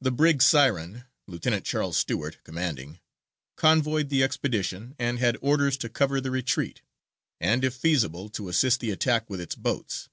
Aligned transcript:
The 0.00 0.12
brig 0.12 0.40
Siren, 0.40 1.02
Lieutenant 1.26 1.64
Charles 1.64 1.96
Stewart, 1.96 2.38
commanding, 2.44 3.00
convoyed 3.56 4.08
the 4.08 4.22
expedition, 4.22 4.94
and 5.00 5.18
had 5.18 5.36
orders 5.42 5.76
to 5.78 5.88
cover 5.88 6.20
the 6.20 6.30
retreat, 6.30 6.82
and 7.40 7.64
if 7.64 7.74
feasible 7.74 8.28
to 8.28 8.48
assist 8.48 8.78
the 8.78 8.92
attack 8.92 9.28
with 9.28 9.40
its 9.40 9.56
boats. 9.56 10.08